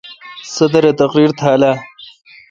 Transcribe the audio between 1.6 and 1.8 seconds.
اہ؟